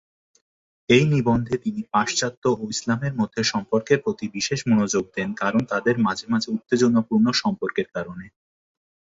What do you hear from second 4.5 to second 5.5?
মনোযোগ দেন